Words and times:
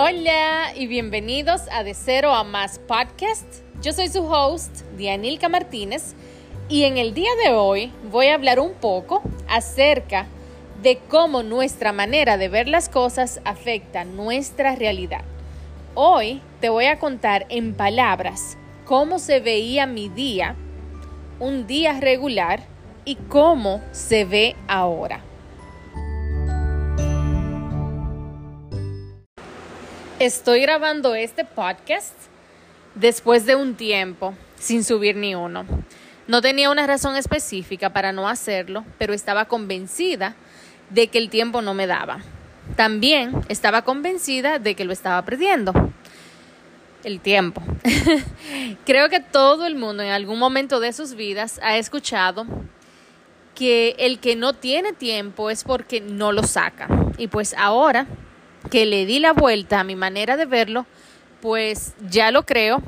Hola 0.00 0.74
y 0.76 0.86
bienvenidos 0.86 1.62
a 1.72 1.82
De 1.82 1.92
Cero 1.92 2.32
a 2.32 2.44
Más 2.44 2.78
Podcast. 2.78 3.64
Yo 3.82 3.92
soy 3.92 4.06
su 4.06 4.22
host, 4.22 4.82
Dianilka 4.96 5.48
Martínez, 5.48 6.14
y 6.68 6.84
en 6.84 6.98
el 6.98 7.14
día 7.14 7.30
de 7.42 7.52
hoy 7.52 7.92
voy 8.08 8.28
a 8.28 8.34
hablar 8.34 8.60
un 8.60 8.74
poco 8.74 9.22
acerca 9.48 10.28
de 10.84 10.98
cómo 11.08 11.42
nuestra 11.42 11.90
manera 11.90 12.36
de 12.36 12.48
ver 12.48 12.68
las 12.68 12.88
cosas 12.88 13.40
afecta 13.44 14.04
nuestra 14.04 14.76
realidad. 14.76 15.24
Hoy 15.96 16.42
te 16.60 16.68
voy 16.68 16.84
a 16.84 17.00
contar 17.00 17.46
en 17.48 17.74
palabras 17.74 18.56
cómo 18.84 19.18
se 19.18 19.40
veía 19.40 19.88
mi 19.88 20.08
día, 20.08 20.54
un 21.40 21.66
día 21.66 21.98
regular, 21.98 22.62
y 23.04 23.16
cómo 23.16 23.82
se 23.90 24.24
ve 24.24 24.54
ahora. 24.68 25.24
Estoy 30.20 30.62
grabando 30.62 31.14
este 31.14 31.44
podcast 31.44 32.12
después 32.96 33.46
de 33.46 33.54
un 33.54 33.76
tiempo 33.76 34.34
sin 34.58 34.82
subir 34.82 35.14
ni 35.14 35.36
uno. 35.36 35.64
No 36.26 36.42
tenía 36.42 36.70
una 36.70 36.88
razón 36.88 37.14
específica 37.14 37.92
para 37.92 38.10
no 38.10 38.28
hacerlo, 38.28 38.84
pero 38.98 39.14
estaba 39.14 39.44
convencida 39.44 40.34
de 40.90 41.06
que 41.06 41.18
el 41.18 41.30
tiempo 41.30 41.62
no 41.62 41.72
me 41.72 41.86
daba. 41.86 42.18
También 42.74 43.42
estaba 43.48 43.82
convencida 43.82 44.58
de 44.58 44.74
que 44.74 44.84
lo 44.84 44.92
estaba 44.92 45.24
perdiendo. 45.24 45.72
El 47.04 47.20
tiempo. 47.20 47.62
Creo 48.84 49.08
que 49.08 49.20
todo 49.20 49.66
el 49.66 49.76
mundo 49.76 50.02
en 50.02 50.10
algún 50.10 50.40
momento 50.40 50.80
de 50.80 50.92
sus 50.92 51.14
vidas 51.14 51.60
ha 51.62 51.76
escuchado 51.76 52.44
que 53.54 53.94
el 54.00 54.18
que 54.18 54.34
no 54.34 54.52
tiene 54.52 54.92
tiempo 54.92 55.48
es 55.48 55.62
porque 55.62 56.00
no 56.00 56.32
lo 56.32 56.42
saca. 56.42 56.88
Y 57.18 57.28
pues 57.28 57.54
ahora 57.56 58.08
que 58.68 58.86
le 58.86 59.06
di 59.06 59.18
la 59.18 59.32
vuelta 59.32 59.80
a 59.80 59.84
mi 59.84 59.96
manera 59.96 60.36
de 60.36 60.46
verlo, 60.46 60.86
pues 61.40 61.94
ya 62.08 62.30
lo 62.30 62.44
creo 62.44 62.82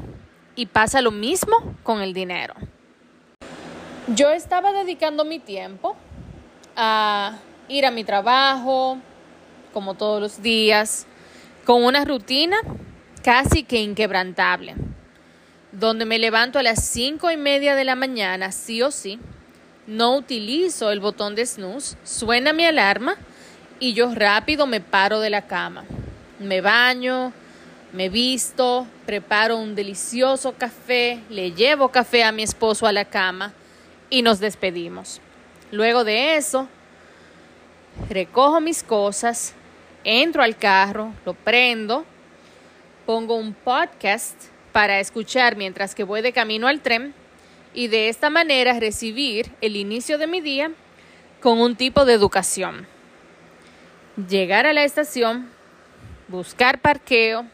y 0.57 0.67
pasa 0.67 1.01
lo 1.01 1.11
mismo 1.11 1.77
con 1.83 2.03
el 2.03 2.13
dinero. 2.13 2.55
Yo 4.09 4.31
estaba 4.31 4.73
dedicando 4.73 5.25
mi 5.25 5.39
tiempo 5.39 5.97
a 6.77 7.39
ir 7.69 7.87
a 7.87 7.91
mi 7.91 8.05
trabajo, 8.05 8.99
como 9.73 9.95
todos 9.95 10.21
los 10.21 10.43
días, 10.43 11.07
con 11.65 11.85
una 11.85 12.05
rutina 12.05 12.57
casi 13.23 13.63
que 13.63 13.81
inquebrantable, 13.81 14.75
donde 15.73 16.05
me 16.05 16.19
levanto 16.19 16.59
a 16.59 16.63
las 16.63 16.85
cinco 16.85 17.31
y 17.31 17.37
media 17.37 17.77
de 17.77 17.85
la 17.85 17.95
mañana, 17.95 18.51
sí 18.51 18.83
o 18.83 18.91
sí, 18.91 19.21
no 19.87 20.17
utilizo 20.17 20.91
el 20.91 21.01
botón 21.01 21.35
de 21.35 21.47
snooze, 21.47 21.97
suena 22.03 22.53
mi 22.53 22.65
alarma 22.65 23.17
y 23.81 23.95
yo 23.95 24.15
rápido 24.15 24.67
me 24.67 24.81
paro 24.81 25.21
de 25.21 25.31
la 25.31 25.47
cama. 25.47 25.85
Me 26.39 26.61
baño, 26.61 27.33
me 27.93 28.09
visto, 28.11 28.87
preparo 29.07 29.57
un 29.57 29.75
delicioso 29.75 30.55
café, 30.57 31.21
le 31.31 31.53
llevo 31.53 31.89
café 31.89 32.23
a 32.23 32.31
mi 32.31 32.43
esposo 32.43 32.87
a 32.87 32.93
la 32.93 33.07
cama 33.07 33.53
y 34.11 34.23
nos 34.23 34.39
despedimos. 34.39 35.21
Luego 35.73 36.05
de 36.05 36.37
eso, 36.37 36.69
recojo 38.09 38.61
mis 38.61 38.83
cosas, 38.83 39.55
entro 40.05 40.43
al 40.43 40.57
carro, 40.57 41.13
lo 41.25 41.33
prendo, 41.35 42.05
pongo 43.07 43.35
un 43.35 43.55
podcast 43.55 44.37
para 44.73 45.01
escuchar 45.01 45.57
mientras 45.57 45.95
que 45.95 46.05
voy 46.05 46.21
de 46.21 46.33
camino 46.33 46.69
al 46.69 46.81
tren 46.81 47.15
y 47.73 47.89
de 47.89 48.09
esta 48.09 48.31
manera 48.31 48.79
recibir 48.79 49.51
el 49.61 49.77
inicio 49.77 50.19
de 50.19 50.27
mi 50.27 50.41
día 50.41 50.71
con 51.41 51.61
un 51.61 51.77
tipo 51.77 52.05
de 52.05 52.13
educación 52.13 52.87
llegar 54.29 54.67
a 54.67 54.73
la 54.73 54.85
estación, 54.85 55.49
buscar 56.29 56.81
parqueo, 56.81 57.47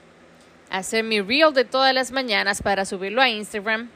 hacer 0.71 1.05
mi 1.05 1.21
reel 1.21 1.53
de 1.53 1.65
todas 1.65 1.95
las 1.95 2.13
mañanas 2.13 2.63
para 2.63 2.85
subirlo 2.85 3.23
a 3.23 3.29
Instagram, 3.29 3.89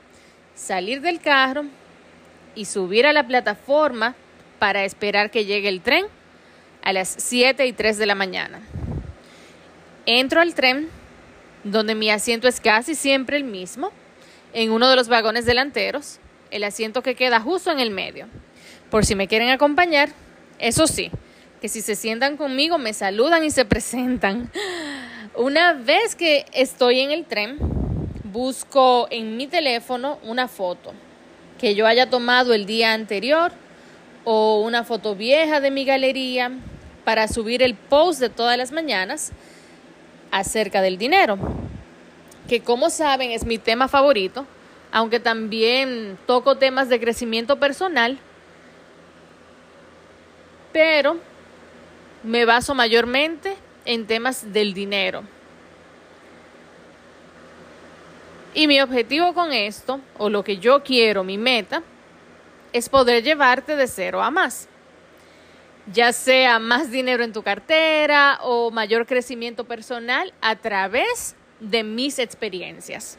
salir 0.55 1.01
del 1.01 1.21
carro 1.21 1.65
y 2.55 2.65
subir 2.65 3.07
a 3.07 3.13
la 3.13 3.27
plataforma 3.27 4.15
para 4.59 4.85
esperar 4.85 5.31
que 5.31 5.45
llegue 5.45 5.69
el 5.69 5.81
tren 5.81 6.07
a 6.83 6.93
las 6.93 7.15
7 7.19 7.67
y 7.67 7.73
3 7.73 7.99
de 7.99 8.07
la 8.07 8.15
mañana. 8.15 8.61
Entro 10.07 10.41
al 10.41 10.55
tren, 10.55 10.89
donde 11.65 11.95
mi 11.95 12.11
asiento 12.11 12.49
es 12.49 12.61
casi 12.61 12.95
siempre 12.95 13.37
el 13.37 13.45
mismo, 13.45 13.91
en 14.53 14.73
uno 14.73 14.89
de 14.89 14.97
los 14.97 15.09
vagones 15.09 15.45
delanteros, 15.45 16.19
el 16.51 16.65
asiento 16.65 17.03
que 17.03 17.15
queda 17.15 17.41
justo 17.41 17.71
en 17.71 17.81
el 17.81 17.91
medio. 17.91 18.27
Por 18.91 19.05
si 19.05 19.15
me 19.15 19.29
quieren 19.29 19.51
acompañar, 19.51 20.11
eso 20.59 20.87
sí, 20.87 21.11
que 21.61 21.69
si 21.69 21.83
se 21.83 21.95
sientan 21.95 22.37
conmigo 22.37 22.79
me 22.79 22.93
saludan 22.93 23.45
y 23.45 23.51
se 23.51 23.65
presentan. 23.65 24.51
Una 25.35 25.75
vez 25.75 26.17
que 26.17 26.47
estoy 26.53 27.01
en 27.01 27.11
el 27.11 27.27
tren, 27.27 27.59
busco 28.25 29.07
en 29.11 29.37
mi 29.37 29.47
teléfono 29.47 30.19
una 30.23 30.49
foto 30.49 30.93
que 31.59 31.75
yo 31.75 31.87
haya 31.87 32.09
tomado 32.09 32.55
el 32.55 32.65
día 32.65 32.95
anterior 32.95 33.53
o 34.25 34.61
una 34.61 34.85
foto 34.85 35.15
vieja 35.15 35.61
de 35.61 35.71
mi 35.71 35.85
galería 35.85 36.51
para 37.05 37.29
subir 37.29 37.63
el 37.63 37.75
post 37.75 38.21
de 38.21 38.31
todas 38.31 38.57
las 38.57 38.73
mañanas 38.73 39.33
acerca 40.31 40.81
del 40.81 40.97
dinero, 40.97 41.39
que 42.49 42.61
como 42.61 42.89
saben 42.89 43.33
es 43.33 43.45
mi 43.45 43.59
tema 43.59 43.89
favorito, 43.89 44.47
aunque 44.93 45.21
también 45.21 46.19
toco 46.27 46.57
temas 46.57 46.89
de 46.89 47.01
crecimiento 47.01 47.59
personal, 47.59 48.19
pero 50.73 51.19
me 52.23 52.45
baso 52.45 52.75
mayormente 52.75 53.57
en 53.85 54.07
temas 54.07 54.53
del 54.53 54.75
dinero. 54.75 55.23
Y 58.53 58.67
mi 58.67 58.81
objetivo 58.81 59.33
con 59.33 59.53
esto, 59.53 60.01
o 60.19 60.29
lo 60.29 60.43
que 60.43 60.59
yo 60.59 60.83
quiero, 60.83 61.23
mi 61.23 61.39
meta, 61.39 61.83
es 62.73 62.89
poder 62.89 63.23
llevarte 63.23 63.77
de 63.77 63.87
cero 63.87 64.23
a 64.23 64.31
más. 64.31 64.69
Ya 65.93 66.13
sea 66.13 66.59
más 66.59 66.91
dinero 66.91 67.25
en 67.25 67.33
tu 67.33 67.43
cartera 67.43 68.39
o 68.43 68.71
mayor 68.71 69.07
crecimiento 69.07 69.65
personal 69.65 70.33
a 70.41 70.57
través 70.57 71.37
de 71.61 71.85
mis 71.85 72.19
experiencias. 72.19 73.19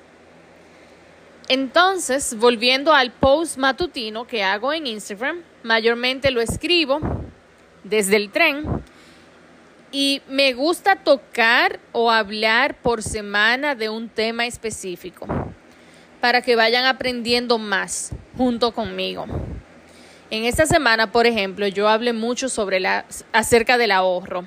Entonces, 1.48 2.36
volviendo 2.38 2.94
al 2.94 3.12
post 3.12 3.58
matutino 3.58 4.26
que 4.26 4.44
hago 4.44 4.74
en 4.74 4.88
Instagram, 4.88 5.42
mayormente 5.64 6.32
lo 6.32 6.40
escribo 6.40 7.00
desde 7.84 8.16
el 8.16 8.32
tren 8.32 8.84
y 9.92 10.22
me 10.28 10.54
gusta 10.54 10.96
tocar 10.96 11.80
o 11.92 12.12
hablar 12.12 12.76
por 12.82 13.04
semana 13.04 13.76
de 13.76 13.90
un 13.90 14.08
tema 14.10 14.46
específico 14.46 15.28
para 16.22 16.42
que 16.42 16.56
vayan 16.56 16.86
aprendiendo 16.86 17.58
más 17.58 18.12
junto 18.38 18.72
conmigo. 18.74 19.26
En 20.30 20.46
esta 20.46 20.66
semana, 20.66 21.12
por 21.12 21.28
ejemplo, 21.28 21.68
yo 21.68 21.90
hablé 21.90 22.14
mucho 22.14 22.48
sobre 22.48 22.80
la 22.80 23.06
acerca 23.34 23.78
del 23.78 23.92
ahorro. 23.92 24.46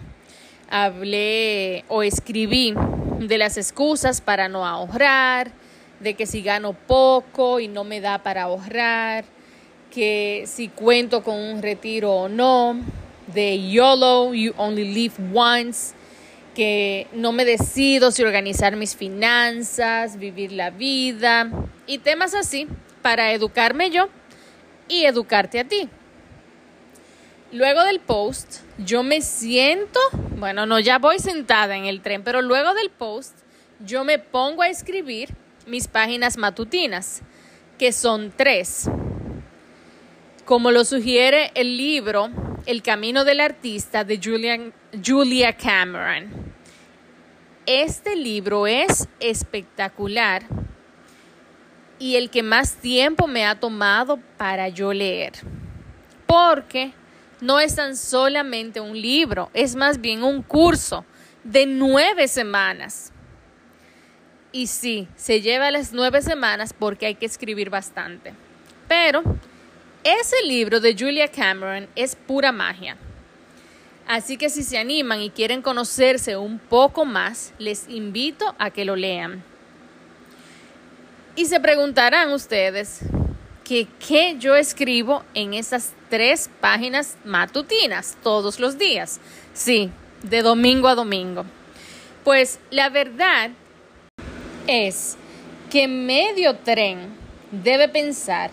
Hablé 0.71 1.85
o 1.89 2.03
escribí 2.03 2.75
de 3.19 3.39
las 3.39 3.59
excusas 3.59 4.23
para 4.23 4.49
no 4.49 4.67
ahorrar, 4.67 5.53
de 6.01 6.15
que 6.15 6.25
si 6.25 6.41
gano 6.41 6.73
poco 6.73 7.61
y 7.61 7.69
no 7.69 7.85
me 7.85 8.01
da 8.01 8.23
para 8.23 8.45
ahorrar, 8.45 9.27
que 9.91 10.45
si 10.47 10.69
cuento 10.69 11.23
con 11.23 11.37
un 11.37 11.61
retiro 11.61 12.13
o 12.13 12.29
no, 12.31 12.77
de 13.29 13.71
YOLO, 13.71 14.35
You 14.35 14.53
Only 14.57 14.93
Live 14.93 15.15
Once, 15.35 15.95
que 16.55 17.09
no 17.13 17.33
me 17.33 17.45
decido 17.45 18.11
si 18.11 18.23
organizar 18.23 18.77
mis 18.77 18.97
finanzas, 18.97 20.19
vivir 20.19 20.53
la 20.53 20.71
vida 20.71 21.51
y 21.87 21.99
temas 21.99 22.35
así 22.35 22.69
para 23.03 23.33
educarme 23.33 23.91
yo 23.91 24.09
y 24.89 25.05
educarte 25.05 25.61
a 25.61 25.65
ti. 25.65 25.89
Luego 27.53 27.85
del 27.85 28.01
post, 28.01 28.63
yo 28.79 29.03
me 29.03 29.21
siento, 29.21 30.01
bueno, 30.37 30.67
no, 30.67 30.81
ya 30.81 30.99
voy 30.99 31.19
sentada 31.19 31.77
en 31.77 31.85
el 31.85 32.01
tren, 32.01 32.25
pero 32.25 32.43
luego 32.43 32.75
del 32.75 32.91
post, 32.91 33.39
yo 33.81 34.05
me 34.05 34.19
pongo 34.19 34.63
a 34.63 34.69
escribir 34.69 35.29
mis 35.67 35.87
páginas 35.89 36.37
matutinas, 36.37 37.23
que 37.79 37.93
son 37.93 38.33
tres. 38.37 38.89
Como 40.45 40.71
lo 40.71 40.85
sugiere 40.85 41.51
el 41.55 41.77
libro 41.79 42.29
el 42.67 42.83
camino 42.83 43.25
del 43.25 43.41
artista 43.41 44.05
de 44.05 44.21
Julia 45.05 45.57
Cameron. 45.57 46.53
Este 47.67 48.17
libro 48.17 48.67
es 48.67 49.09
espectacular 49.21 50.43
y 51.99 52.17
el 52.17 52.31
que 52.31 52.43
más 52.43 52.75
tiempo 52.75 53.27
me 53.27 53.47
ha 53.47 53.59
tomado 53.59 54.19
para 54.37 54.69
yo 54.69 54.93
leer. 54.93 55.33
Porque 56.27 56.93
no 57.41 57.61
es 57.61 57.77
tan 57.77 57.97
solamente 57.97 58.81
un 58.81 59.01
libro, 59.01 59.51
es 59.55 59.77
más 59.77 60.01
bien 60.01 60.23
un 60.23 60.43
curso 60.43 61.05
de 61.43 61.67
nueve 61.67 62.29
semanas. 62.29 63.13
Y 64.53 64.67
sí, 64.67 65.09
se 65.17 65.41
lleva 65.41 65.71
las 65.71 65.93
nueve 65.93 66.23
semanas 66.23 66.73
porque 66.73 67.07
hay 67.07 67.15
que 67.15 67.27
escribir 67.27 67.71
bastante. 67.71 68.35
Pero 68.89 69.23
ese 70.05 70.37
libro 70.45 70.81
de 70.81 70.95
Julia 70.97 71.29
Cameron 71.29 71.89
es 71.97 72.15
pura 72.15 72.53
magia. 72.53 72.97
Así 74.07 74.37
que 74.37 74.51
si 74.51 74.63
se 74.63 74.77
animan 74.77 75.23
y 75.23 75.31
quieren 75.31 75.63
conocerse 75.63 76.37
un 76.37 76.59
poco 76.59 77.07
más, 77.07 77.55
les 77.59 77.89
invito 77.89 78.55
a 78.59 78.71
que 78.71 78.85
lo 78.85 78.97
lean. 78.97 79.43
Y 81.37 81.47
se 81.47 81.59
preguntarán 81.59 82.33
ustedes 82.33 83.01
que 83.65 83.89
qué 84.07 84.37
yo 84.39 84.55
escribo 84.55 85.25
en 85.33 85.55
esas 85.55 85.95
tres 86.11 86.51
páginas 86.61 87.17
matutinas 87.25 88.19
todos 88.23 88.61
los 88.61 88.77
días. 88.77 89.21
Sí, 89.55 89.91
de 90.23 90.43
domingo 90.43 90.89
a 90.89 90.95
domingo. 90.95 91.47
Pues 92.25 92.61
la 92.71 92.91
verdad 92.91 93.51
es 94.67 95.17
que 95.71 95.89
medio 95.89 96.57
tren 96.57 97.09
debe 97.51 97.89
pensar 97.89 98.51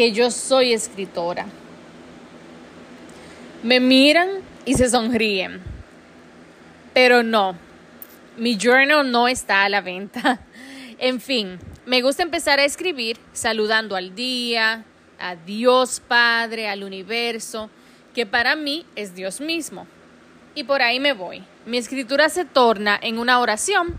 que 0.00 0.12
yo 0.12 0.30
soy 0.30 0.72
escritora. 0.72 1.44
Me 3.62 3.80
miran 3.80 4.30
y 4.64 4.72
se 4.72 4.88
sonríen. 4.88 5.60
Pero 6.94 7.22
no, 7.22 7.54
mi 8.38 8.56
journal 8.56 9.12
no 9.12 9.28
está 9.28 9.64
a 9.64 9.68
la 9.68 9.82
venta. 9.82 10.40
En 10.98 11.20
fin, 11.20 11.58
me 11.84 12.00
gusta 12.00 12.22
empezar 12.22 12.60
a 12.60 12.64
escribir 12.64 13.18
saludando 13.34 13.94
al 13.94 14.14
día, 14.14 14.86
a 15.18 15.36
Dios 15.36 16.00
Padre, 16.00 16.66
al 16.68 16.82
universo, 16.82 17.68
que 18.14 18.24
para 18.24 18.56
mí 18.56 18.86
es 18.96 19.14
Dios 19.14 19.42
mismo. 19.42 19.86
Y 20.54 20.64
por 20.64 20.80
ahí 20.80 20.98
me 20.98 21.12
voy. 21.12 21.44
Mi 21.66 21.76
escritura 21.76 22.30
se 22.30 22.46
torna 22.46 22.98
en 23.02 23.18
una 23.18 23.38
oración 23.38 23.98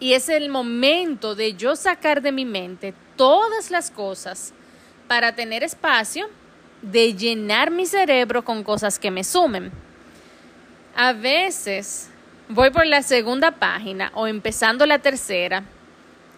y 0.00 0.14
es 0.14 0.28
el 0.28 0.48
momento 0.48 1.36
de 1.36 1.54
yo 1.54 1.76
sacar 1.76 2.20
de 2.20 2.32
mi 2.32 2.44
mente 2.44 2.94
todas 3.16 3.70
las 3.70 3.92
cosas 3.92 4.52
para 5.06 5.34
tener 5.34 5.62
espacio 5.62 6.28
de 6.82 7.14
llenar 7.14 7.70
mi 7.70 7.86
cerebro 7.86 8.44
con 8.44 8.62
cosas 8.62 8.98
que 8.98 9.10
me 9.10 9.24
sumen. 9.24 9.72
A 10.94 11.12
veces 11.12 12.10
voy 12.48 12.70
por 12.70 12.86
la 12.86 13.02
segunda 13.02 13.52
página 13.52 14.10
o 14.14 14.26
empezando 14.26 14.86
la 14.86 14.98
tercera 14.98 15.64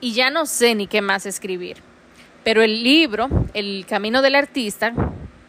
y 0.00 0.12
ya 0.12 0.31
no 0.31 0.47
sé 0.47 0.75
ni 0.75 0.87
qué 0.87 1.00
más 1.00 1.26
escribir. 1.26 1.79
Pero 2.44 2.62
el 2.62 2.82
libro, 2.82 3.29
El 3.53 3.85
Camino 3.87 4.23
del 4.23 4.35
Artista, 4.35 4.93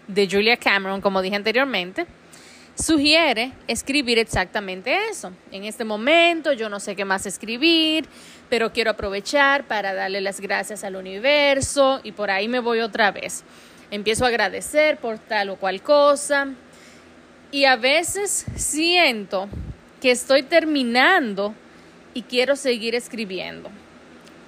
de 0.07 0.27
Julia 0.29 0.57
Cameron, 0.57 1.01
como 1.01 1.21
dije 1.21 1.35
anteriormente, 1.35 2.07
sugiere 2.75 3.51
escribir 3.67 4.17
exactamente 4.17 4.95
eso. 5.09 5.31
En 5.51 5.65
este 5.65 5.85
momento 5.85 6.53
yo 6.53 6.67
no 6.69 6.79
sé 6.79 6.95
qué 6.95 7.05
más 7.05 7.25
escribir, 7.25 8.05
pero 8.49 8.73
quiero 8.73 8.91
aprovechar 8.91 9.65
para 9.65 9.93
darle 9.93 10.21
las 10.21 10.39
gracias 10.39 10.83
al 10.83 10.95
universo 10.95 12.01
y 12.03 12.11
por 12.11 12.31
ahí 12.31 12.47
me 12.47 12.59
voy 12.59 12.79
otra 12.79 13.11
vez. 13.11 13.43
Empiezo 13.91 14.25
a 14.25 14.29
agradecer 14.29 14.97
por 14.97 15.19
tal 15.19 15.49
o 15.49 15.55
cual 15.55 15.81
cosa, 15.81 16.49
y 17.51 17.65
a 17.65 17.75
veces 17.75 18.45
siento 18.55 19.49
que 20.01 20.11
estoy 20.11 20.43
terminando 20.43 21.53
y 22.13 22.23
quiero 22.23 22.55
seguir 22.55 22.95
escribiendo. 22.95 23.69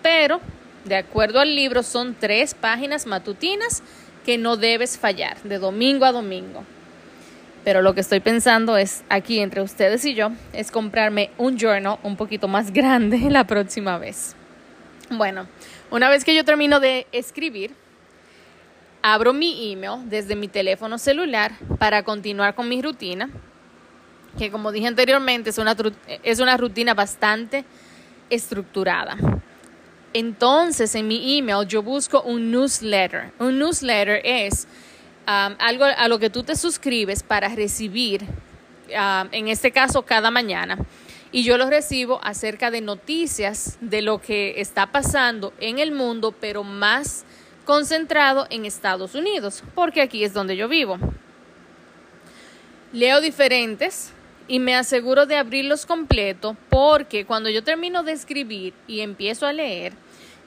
Pero, 0.02 0.40
de 0.86 0.96
acuerdo 0.96 1.40
al 1.40 1.56
libro, 1.56 1.84
son 1.84 2.16
tres 2.20 2.54
páginas 2.54 3.06
matutinas 3.06 3.82
que 4.26 4.38
no 4.38 4.58
debes 4.58 4.98
fallar, 4.98 5.42
de 5.44 5.58
domingo 5.58 6.06
a 6.06 6.12
domingo. 6.12 6.64
Pero 7.64 7.82
lo 7.82 7.94
que 7.94 8.02
estoy 8.02 8.20
pensando 8.20 8.76
es, 8.78 9.04
aquí 9.10 9.40
entre 9.40 9.62
ustedes 9.62 10.04
y 10.06 10.16
yo, 10.16 10.32
es 10.54 10.72
comprarme 10.72 11.30
un 11.38 11.58
journal 11.58 12.00
un 12.04 12.16
poquito 12.16 12.48
más 12.48 12.72
grande 12.74 13.30
la 13.30 13.46
próxima 13.46 13.98
vez. 13.98 14.36
Bueno, 15.10 15.48
una 15.92 16.10
vez 16.10 16.24
que 16.24 16.36
yo 16.36 16.46
termino 16.46 16.80
de 16.80 17.06
escribir, 17.12 17.76
abro 19.02 19.34
mi 19.34 19.72
email 19.72 20.10
desde 20.10 20.36
mi 20.36 20.48
teléfono 20.48 20.98
celular 20.98 21.52
para 21.78 22.04
continuar 22.04 22.56
con 22.56 22.70
mi 22.70 22.82
rutina, 22.82 23.30
que 24.38 24.50
como 24.50 24.72
dije 24.72 24.88
anteriormente 24.88 25.50
es 25.50 25.58
una, 25.58 25.76
es 26.24 26.40
una 26.40 26.56
rutina 26.58 26.94
bastante 26.94 27.66
estructurada. 28.30 29.18
Entonces 30.14 30.96
en 30.96 31.08
mi 31.08 31.38
email 31.38 31.68
yo 31.68 31.84
busco 31.84 32.22
un 32.22 32.52
newsletter. 32.52 33.32
Un 33.40 33.60
newsletter 33.60 34.22
es 34.24 34.68
algo 35.26 35.86
a 35.86 36.08
lo 36.08 36.20
que 36.20 36.30
tú 36.30 36.44
te 36.44 36.56
suscribes 36.56 37.24
para 37.24 37.50
recibir, 37.50 38.26
en 38.88 39.48
este 39.48 39.72
caso 39.72 40.02
cada 40.04 40.32
mañana. 40.32 40.78
Y 41.32 41.44
yo 41.44 41.58
lo 41.58 41.70
recibo 41.70 42.20
acerca 42.24 42.72
de 42.72 42.82
noticias 42.82 43.78
de 43.80 44.02
lo 44.02 44.20
que 44.20 44.60
está 44.60 44.92
pasando 44.92 45.54
en 45.60 45.80
el 45.80 45.94
mundo, 45.94 46.34
pero 46.38 46.64
más 46.64 47.24
concentrado 47.64 48.48
en 48.50 48.66
Estados 48.66 49.16
Unidos, 49.16 49.64
porque 49.74 50.02
aquí 50.02 50.26
es 50.26 50.34
donde 50.34 50.58
yo 50.58 50.68
vivo. 50.68 50.98
Leo 52.92 53.22
diferentes 53.22 54.12
y 54.50 54.60
me 54.60 54.76
aseguro 54.76 55.26
de 55.26 55.38
abrirlos 55.38 55.86
completo 55.86 56.58
porque 56.70 57.26
cuando 57.26 57.50
yo 57.50 57.64
termino 57.64 58.04
de 58.04 58.12
escribir 58.12 58.74
y 58.86 59.00
empiezo 59.00 59.48
a 59.48 59.54
leer, 59.54 59.94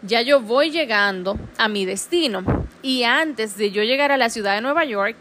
ya 0.06 0.22
yo 0.22 0.40
voy 0.40 0.70
llegando 0.70 1.38
a 1.56 1.68
mi 1.68 1.84
destino. 1.84 2.66
Y 2.82 3.04
antes 3.04 3.56
de 3.56 3.70
yo 3.70 3.82
llegar 3.82 4.12
a 4.12 4.16
la 4.16 4.28
ciudad 4.28 4.54
de 4.54 4.60
Nueva 4.60 4.84
York, 4.84 5.16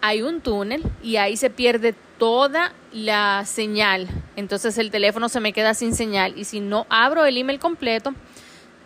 hay 0.00 0.22
un 0.22 0.40
túnel 0.40 0.82
y 1.02 1.16
ahí 1.16 1.36
se 1.36 1.48
pierde 1.48 1.94
toda 2.18 2.72
la 2.92 3.44
señal. 3.46 4.08
Entonces 4.36 4.76
el 4.76 4.90
teléfono 4.90 5.28
se 5.28 5.40
me 5.40 5.52
queda 5.52 5.72
sin 5.74 5.94
señal 5.94 6.34
y 6.36 6.44
si 6.44 6.60
no 6.60 6.86
abro 6.90 7.24
el 7.24 7.38
email 7.38 7.58
completo, 7.58 8.14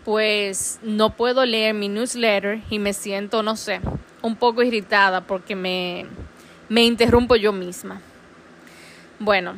pues 0.04 0.78
no 0.82 1.10
puedo 1.10 1.44
leer 1.44 1.74
mi 1.74 1.88
newsletter 1.88 2.60
y 2.70 2.78
me 2.78 2.92
siento, 2.92 3.42
no 3.42 3.56
sé, 3.56 3.80
un 4.22 4.36
poco 4.36 4.62
irritada 4.62 5.22
porque 5.22 5.56
me, 5.56 6.06
me 6.68 6.84
interrumpo 6.84 7.34
yo 7.34 7.52
misma. 7.52 8.00
Bueno, 9.18 9.56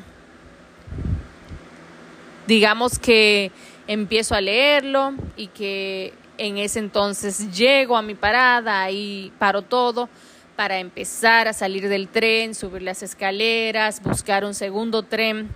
digamos 2.46 2.98
que 2.98 3.52
empiezo 3.90 4.36
a 4.36 4.40
leerlo 4.40 5.14
y 5.36 5.48
que 5.48 6.14
en 6.38 6.58
ese 6.58 6.78
entonces 6.78 7.50
llego 7.52 7.96
a 7.96 8.02
mi 8.02 8.14
parada, 8.14 8.88
y 8.88 9.32
paro 9.36 9.62
todo 9.62 10.08
para 10.54 10.78
empezar 10.78 11.48
a 11.48 11.52
salir 11.52 11.88
del 11.88 12.06
tren, 12.06 12.54
subir 12.54 12.82
las 12.82 13.02
escaleras, 13.02 14.00
buscar 14.00 14.44
un 14.44 14.54
segundo 14.54 15.02
tren 15.02 15.48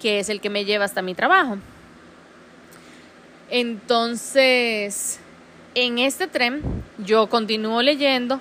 que 0.00 0.20
es 0.20 0.28
el 0.28 0.40
que 0.40 0.48
me 0.48 0.64
lleva 0.64 0.84
hasta 0.84 1.02
mi 1.02 1.14
trabajo. 1.14 1.58
Entonces, 3.50 5.18
en 5.74 5.98
este 5.98 6.28
tren 6.28 6.62
yo 6.98 7.28
continúo 7.28 7.82
leyendo 7.82 8.40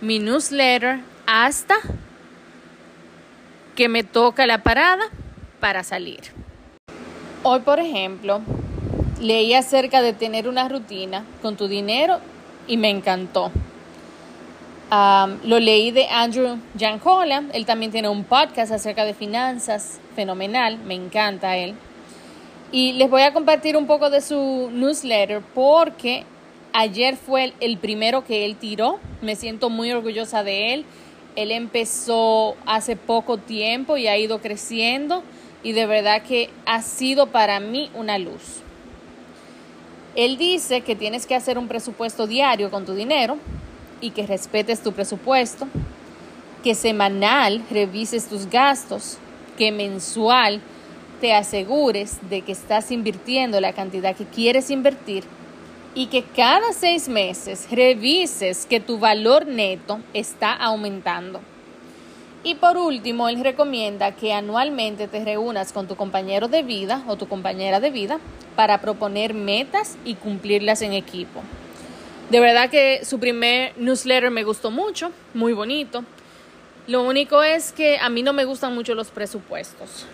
mi 0.00 0.20
newsletter 0.20 1.00
hasta 1.26 1.74
que 3.74 3.88
me 3.88 4.04
toca 4.04 4.46
la 4.46 4.62
parada 4.62 5.04
para 5.58 5.82
salir. 5.82 6.20
Hoy, 7.42 7.60
por 7.60 7.80
ejemplo, 7.80 8.42
leí 9.20 9.54
acerca 9.54 10.02
de 10.02 10.12
tener 10.12 10.48
una 10.48 10.68
rutina 10.68 11.24
con 11.42 11.56
tu 11.56 11.68
dinero 11.68 12.18
y 12.66 12.76
me 12.76 12.90
encantó. 12.90 13.50
lo 14.90 15.58
leí 15.58 15.90
de 15.90 16.06
Andrew 16.08 16.58
Jancola, 16.78 17.44
él 17.52 17.66
también 17.66 17.90
tiene 17.92 18.08
un 18.08 18.24
podcast 18.24 18.72
acerca 18.72 19.04
de 19.04 19.14
finanzas, 19.14 20.00
fenomenal, 20.14 20.78
me 20.78 20.94
encanta 20.94 21.56
él. 21.56 21.74
Y 22.72 22.92
les 22.92 23.08
voy 23.08 23.22
a 23.22 23.32
compartir 23.32 23.76
un 23.76 23.86
poco 23.86 24.10
de 24.10 24.20
su 24.20 24.70
newsletter 24.72 25.40
porque 25.54 26.24
ayer 26.72 27.16
fue 27.16 27.52
el 27.60 27.78
primero 27.78 28.24
que 28.24 28.44
él 28.44 28.56
tiró. 28.56 28.98
Me 29.22 29.36
siento 29.36 29.70
muy 29.70 29.92
orgullosa 29.92 30.42
de 30.42 30.74
él. 30.74 30.84
Él 31.36 31.52
empezó 31.52 32.56
hace 32.66 32.96
poco 32.96 33.38
tiempo 33.38 33.96
y 33.96 34.08
ha 34.08 34.16
ido 34.16 34.40
creciendo 34.40 35.22
y 35.62 35.72
de 35.72 35.86
verdad 35.86 36.22
que 36.22 36.50
ha 36.64 36.82
sido 36.82 37.28
para 37.28 37.60
mí 37.60 37.90
una 37.94 38.18
luz. 38.18 38.62
Él 40.16 40.38
dice 40.38 40.80
que 40.80 40.96
tienes 40.96 41.26
que 41.26 41.34
hacer 41.34 41.58
un 41.58 41.68
presupuesto 41.68 42.26
diario 42.26 42.70
con 42.70 42.86
tu 42.86 42.94
dinero 42.94 43.36
y 44.00 44.10
que 44.10 44.26
respetes 44.26 44.82
tu 44.82 44.92
presupuesto, 44.92 45.68
que 46.64 46.74
semanal 46.74 47.62
revises 47.70 48.26
tus 48.26 48.48
gastos, 48.48 49.18
que 49.58 49.70
mensual 49.70 50.62
te 51.20 51.34
asegures 51.34 52.18
de 52.30 52.40
que 52.40 52.52
estás 52.52 52.90
invirtiendo 52.90 53.60
la 53.60 53.74
cantidad 53.74 54.16
que 54.16 54.24
quieres 54.24 54.70
invertir 54.70 55.24
y 55.94 56.06
que 56.06 56.22
cada 56.22 56.72
seis 56.72 57.08
meses 57.08 57.68
revises 57.70 58.64
que 58.64 58.80
tu 58.80 58.98
valor 58.98 59.46
neto 59.46 60.00
está 60.14 60.52
aumentando. 60.52 61.40
Y 62.42 62.54
por 62.54 62.78
último, 62.78 63.28
él 63.28 63.42
recomienda 63.42 64.12
que 64.12 64.32
anualmente 64.32 65.08
te 65.08 65.24
reúnas 65.24 65.72
con 65.72 65.88
tu 65.88 65.96
compañero 65.96 66.48
de 66.48 66.62
vida 66.62 67.02
o 67.06 67.16
tu 67.16 67.28
compañera 67.28 67.80
de 67.80 67.90
vida 67.90 68.18
para 68.56 68.80
proponer 68.80 69.34
metas 69.34 69.96
y 70.04 70.14
cumplirlas 70.14 70.82
en 70.82 70.92
equipo. 70.92 71.42
De 72.30 72.40
verdad 72.40 72.70
que 72.70 73.04
su 73.04 73.20
primer 73.20 73.72
newsletter 73.76 74.30
me 74.30 74.42
gustó 74.42 74.70
mucho, 74.70 75.12
muy 75.34 75.52
bonito. 75.52 76.02
Lo 76.88 77.02
único 77.02 77.42
es 77.42 77.72
que 77.72 77.98
a 77.98 78.08
mí 78.08 78.22
no 78.22 78.32
me 78.32 78.44
gustan 78.44 78.74
mucho 78.74 78.94
los 78.94 79.08
presupuestos 79.08 80.06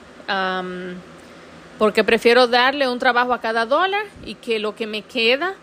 porque 1.78 2.04
prefiero 2.04 2.46
darle 2.46 2.88
un 2.88 2.98
trabajo 2.98 3.34
a 3.34 3.40
cada 3.40 3.66
dólar 3.66 4.04
y 4.24 4.36
que 4.36 4.58
lo 4.58 4.74
que 4.74 4.86
me 4.86 5.02
queda, 5.02 5.54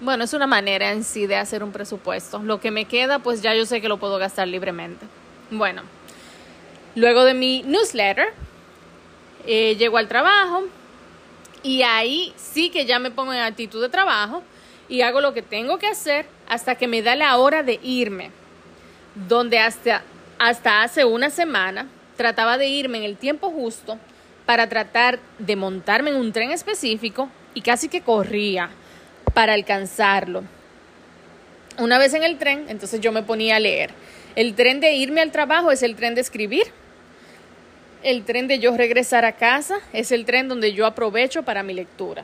bueno, 0.00 0.22
es 0.22 0.32
una 0.34 0.46
manera 0.46 0.92
en 0.92 1.02
sí 1.02 1.26
de 1.26 1.36
hacer 1.36 1.64
un 1.64 1.72
presupuesto. 1.72 2.40
Lo 2.40 2.60
que 2.60 2.70
me 2.70 2.84
queda, 2.84 3.20
pues 3.20 3.42
ya 3.42 3.54
yo 3.54 3.64
sé 3.64 3.80
que 3.80 3.88
lo 3.88 3.96
puedo 3.96 4.18
gastar 4.18 4.46
libremente. 4.46 5.06
Bueno, 5.50 5.82
Luego 6.96 7.24
de 7.24 7.34
mi 7.34 7.62
newsletter, 7.62 8.28
eh, 9.46 9.76
llego 9.76 9.98
al 9.98 10.08
trabajo 10.08 10.64
y 11.66 11.82
ahí 11.82 12.32
sí 12.36 12.70
que 12.70 12.86
ya 12.86 13.00
me 13.00 13.10
pongo 13.10 13.32
en 13.32 13.40
actitud 13.40 13.82
de 13.82 13.88
trabajo 13.88 14.44
y 14.88 15.00
hago 15.00 15.20
lo 15.20 15.34
que 15.34 15.42
tengo 15.42 15.78
que 15.78 15.88
hacer 15.88 16.26
hasta 16.48 16.76
que 16.76 16.86
me 16.86 17.02
da 17.02 17.16
la 17.16 17.36
hora 17.38 17.64
de 17.64 17.80
irme, 17.82 18.30
donde 19.28 19.58
hasta, 19.58 20.02
hasta 20.38 20.84
hace 20.84 21.04
una 21.04 21.28
semana 21.28 21.88
trataba 22.16 22.56
de 22.56 22.68
irme 22.68 22.98
en 22.98 23.04
el 23.04 23.16
tiempo 23.16 23.50
justo 23.50 23.98
para 24.46 24.68
tratar 24.68 25.18
de 25.40 25.56
montarme 25.56 26.10
en 26.10 26.16
un 26.16 26.32
tren 26.32 26.52
específico 26.52 27.28
y 27.52 27.62
casi 27.62 27.88
que 27.88 28.00
corría 28.00 28.70
para 29.34 29.54
alcanzarlo. 29.54 30.44
Una 31.78 31.98
vez 31.98 32.14
en 32.14 32.22
el 32.22 32.38
tren, 32.38 32.66
entonces 32.68 33.00
yo 33.00 33.10
me 33.10 33.24
ponía 33.24 33.56
a 33.56 33.60
leer. 33.60 33.90
El 34.36 34.54
tren 34.54 34.78
de 34.78 34.92
irme 34.92 35.20
al 35.20 35.32
trabajo 35.32 35.72
es 35.72 35.82
el 35.82 35.96
tren 35.96 36.14
de 36.14 36.20
escribir. 36.20 36.66
El 38.06 38.22
tren 38.22 38.46
de 38.46 38.60
yo 38.60 38.76
regresar 38.76 39.24
a 39.24 39.32
casa 39.32 39.80
es 39.92 40.12
el 40.12 40.26
tren 40.26 40.46
donde 40.46 40.72
yo 40.72 40.86
aprovecho 40.86 41.42
para 41.42 41.64
mi 41.64 41.74
lectura. 41.74 42.22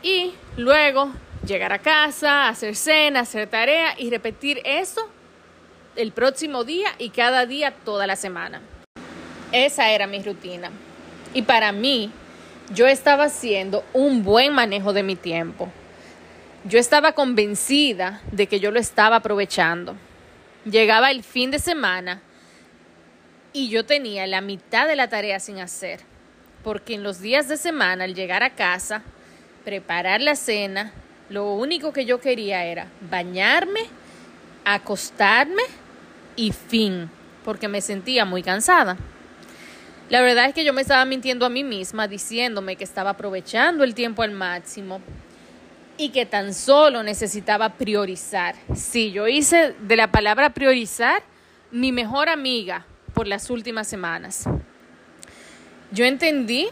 Y 0.00 0.32
luego 0.56 1.10
llegar 1.44 1.72
a 1.72 1.80
casa, 1.80 2.46
hacer 2.46 2.76
cena, 2.76 3.18
hacer 3.18 3.48
tarea 3.48 3.96
y 3.98 4.10
repetir 4.10 4.60
eso 4.64 5.10
el 5.96 6.12
próximo 6.12 6.62
día 6.62 6.90
y 6.98 7.10
cada 7.10 7.44
día 7.44 7.74
toda 7.84 8.06
la 8.06 8.14
semana. 8.14 8.62
Esa 9.50 9.90
era 9.90 10.06
mi 10.06 10.22
rutina. 10.22 10.70
Y 11.34 11.42
para 11.42 11.72
mí, 11.72 12.12
yo 12.72 12.86
estaba 12.86 13.24
haciendo 13.24 13.84
un 13.92 14.22
buen 14.22 14.52
manejo 14.52 14.92
de 14.92 15.02
mi 15.02 15.16
tiempo. 15.16 15.68
Yo 16.62 16.78
estaba 16.78 17.10
convencida 17.10 18.22
de 18.30 18.46
que 18.46 18.60
yo 18.60 18.70
lo 18.70 18.78
estaba 18.78 19.16
aprovechando. 19.16 19.96
Llegaba 20.64 21.10
el 21.10 21.24
fin 21.24 21.50
de 21.50 21.58
semana 21.58 22.22
y 23.52 23.68
yo 23.68 23.84
tenía 23.84 24.26
la 24.26 24.40
mitad 24.40 24.88
de 24.88 24.96
la 24.96 25.08
tarea 25.08 25.38
sin 25.40 25.60
hacer, 25.60 26.00
porque 26.64 26.94
en 26.94 27.02
los 27.02 27.20
días 27.20 27.48
de 27.48 27.56
semana, 27.56 28.04
al 28.04 28.14
llegar 28.14 28.42
a 28.42 28.54
casa, 28.54 29.02
preparar 29.64 30.20
la 30.20 30.36
cena, 30.36 30.92
lo 31.28 31.52
único 31.52 31.92
que 31.92 32.04
yo 32.04 32.20
quería 32.20 32.64
era 32.64 32.86
bañarme, 33.10 33.80
acostarme 34.64 35.62
y 36.36 36.52
fin, 36.52 37.10
porque 37.44 37.68
me 37.68 37.80
sentía 37.80 38.24
muy 38.24 38.42
cansada. 38.42 38.96
La 40.08 40.20
verdad 40.20 40.46
es 40.46 40.54
que 40.54 40.64
yo 40.64 40.72
me 40.72 40.82
estaba 40.82 41.04
mintiendo 41.04 41.46
a 41.46 41.50
mí 41.50 41.64
misma 41.64 42.06
diciéndome 42.06 42.76
que 42.76 42.84
estaba 42.84 43.10
aprovechando 43.10 43.84
el 43.84 43.94
tiempo 43.94 44.22
al 44.22 44.32
máximo 44.32 45.00
y 45.96 46.10
que 46.10 46.26
tan 46.26 46.52
solo 46.52 47.02
necesitaba 47.02 47.70
priorizar. 47.70 48.54
Sí, 48.74 49.12
yo 49.12 49.28
hice 49.28 49.74
de 49.80 49.96
la 49.96 50.10
palabra 50.10 50.50
priorizar 50.50 51.22
mi 51.70 51.92
mejor 51.92 52.28
amiga 52.28 52.84
por 53.14 53.26
las 53.26 53.50
últimas 53.50 53.86
semanas. 53.86 54.44
Yo 55.90 56.04
entendí 56.04 56.68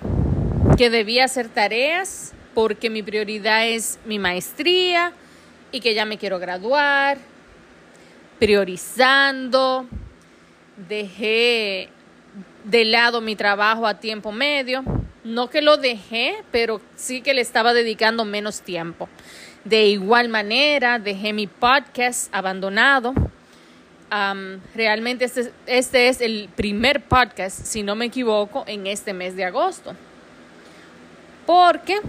que 0.76 0.90
debía 0.90 1.24
hacer 1.24 1.48
tareas 1.48 2.32
porque 2.54 2.90
mi 2.90 3.02
prioridad 3.02 3.68
es 3.68 3.98
mi 4.04 4.18
maestría 4.18 5.12
y 5.72 5.80
que 5.80 5.94
ya 5.94 6.04
me 6.04 6.18
quiero 6.18 6.38
graduar, 6.38 7.18
priorizando, 8.38 9.86
dejé 10.88 11.88
de 12.64 12.84
lado 12.84 13.20
mi 13.20 13.36
trabajo 13.36 13.86
a 13.86 14.00
tiempo 14.00 14.32
medio, 14.32 14.82
no 15.24 15.50
que 15.50 15.62
lo 15.62 15.76
dejé, 15.76 16.42
pero 16.50 16.80
sí 16.96 17.20
que 17.20 17.34
le 17.34 17.40
estaba 17.40 17.74
dedicando 17.74 18.24
menos 18.24 18.62
tiempo. 18.62 19.08
De 19.64 19.86
igual 19.86 20.28
manera, 20.28 20.98
dejé 20.98 21.32
mi 21.32 21.46
podcast 21.46 22.34
abandonado. 22.34 23.12
Realmente 24.74 25.24
este, 25.24 25.52
este 25.66 26.08
es 26.08 26.20
el 26.20 26.48
primer 26.54 27.02
podcast, 27.02 27.64
si 27.64 27.82
no 27.82 27.94
me 27.94 28.06
equivoco, 28.06 28.64
en 28.66 28.86
este 28.86 29.12
mes 29.12 29.36
de 29.36 29.44
agosto. 29.44 29.94
Porque 31.46 32.00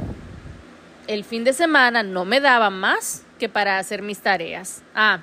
el 1.08 1.24
fin 1.24 1.44
de 1.44 1.54
semana 1.54 2.04
no 2.04 2.26
me 2.26 2.40
daba 2.40 2.70
más 2.70 3.24
que 3.40 3.50
para 3.50 3.78
hacer 3.78 4.02
mis 4.02 4.20
tareas. 4.20 4.84
Ah, 4.96 5.22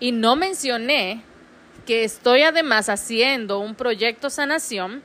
y 0.00 0.12
no 0.12 0.36
mencioné 0.36 1.22
que 1.86 2.04
estoy 2.04 2.42
además 2.42 2.88
haciendo 2.88 3.58
un 3.58 3.74
proyecto 3.74 4.30
sanación 4.30 5.02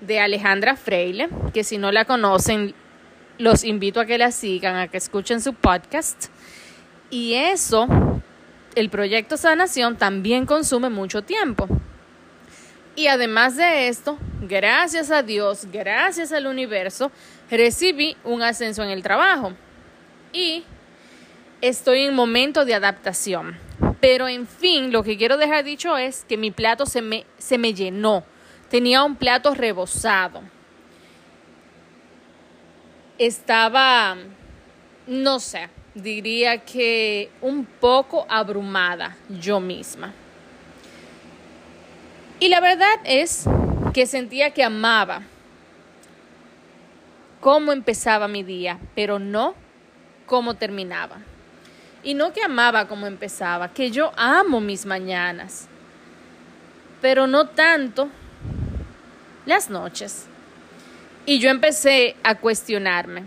de 0.00 0.20
Alejandra 0.20 0.76
Freile, 0.76 1.28
que 1.54 1.64
si 1.64 1.78
no 1.78 1.92
la 1.92 2.04
conocen, 2.04 2.74
los 3.38 3.64
invito 3.64 4.00
a 4.00 4.06
que 4.06 4.18
la 4.18 4.30
sigan, 4.30 4.76
a 4.76 4.88
que 4.88 4.98
escuchen 4.98 5.40
su 5.40 5.54
podcast. 5.54 6.26
Y 7.10 7.34
eso, 7.34 7.86
el 8.74 8.88
proyecto 8.90 9.36
sanación 9.36 9.96
también 9.96 10.46
consume 10.46 10.88
mucho 10.88 11.22
tiempo. 11.22 11.68
Y 12.94 13.06
además 13.06 13.56
de 13.56 13.88
esto, 13.88 14.18
gracias 14.42 15.10
a 15.10 15.22
Dios, 15.22 15.66
gracias 15.72 16.32
al 16.32 16.46
universo, 16.46 17.10
recibí 17.50 18.16
un 18.24 18.42
ascenso 18.42 18.82
en 18.82 18.90
el 18.90 19.02
trabajo. 19.02 19.52
Y 20.32 20.64
estoy 21.60 22.02
en 22.02 22.14
momento 22.14 22.64
de 22.64 22.74
adaptación. 22.74 23.56
Pero 24.00 24.28
en 24.28 24.46
fin, 24.46 24.92
lo 24.92 25.02
que 25.02 25.16
quiero 25.16 25.38
dejar 25.38 25.64
dicho 25.64 25.96
es 25.96 26.24
que 26.28 26.36
mi 26.36 26.50
plato 26.50 26.86
se 26.86 27.00
me, 27.00 27.24
se 27.38 27.56
me 27.56 27.72
llenó. 27.72 28.24
Tenía 28.68 29.04
un 29.04 29.16
plato 29.16 29.54
rebosado. 29.54 30.42
Estaba, 33.16 34.16
no 35.06 35.40
sé, 35.40 35.68
diría 35.94 36.58
que 36.58 37.30
un 37.40 37.64
poco 37.64 38.26
abrumada 38.28 39.16
yo 39.28 39.60
misma. 39.60 40.12
Y 42.40 42.48
la 42.48 42.60
verdad 42.60 42.94
es 43.04 43.44
que 43.92 44.06
sentía 44.06 44.50
que 44.50 44.64
amaba 44.64 45.22
cómo 47.40 47.72
empezaba 47.72 48.26
mi 48.28 48.42
día, 48.42 48.78
pero 48.94 49.18
no 49.18 49.54
cómo 50.26 50.54
terminaba. 50.54 51.18
Y 52.02 52.14
no 52.14 52.32
que 52.32 52.42
amaba 52.42 52.88
cómo 52.88 53.06
empezaba, 53.06 53.72
que 53.72 53.90
yo 53.90 54.12
amo 54.16 54.60
mis 54.60 54.86
mañanas, 54.86 55.68
pero 57.00 57.26
no 57.26 57.46
tanto 57.48 58.08
las 59.46 59.70
noches. 59.70 60.26
Y 61.26 61.38
yo 61.38 61.50
empecé 61.50 62.16
a 62.24 62.34
cuestionarme, 62.34 63.22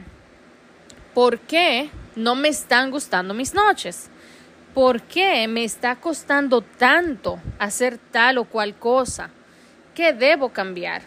¿por 1.13 1.39
qué 1.39 1.89
no 2.15 2.35
me 2.35 2.49
están 2.49 2.91
gustando 2.91 3.33
mis 3.33 3.53
noches? 3.53 4.09
¿Por 4.73 5.01
qué 5.01 5.47
me 5.47 5.63
está 5.63 5.95
costando 5.95 6.61
tanto 6.61 7.39
hacer 7.59 7.97
tal 8.11 8.37
o 8.37 8.45
cual 8.45 8.75
cosa? 8.75 9.29
¿Qué 9.93 10.13
debo 10.13 10.49
cambiar? 10.49 11.01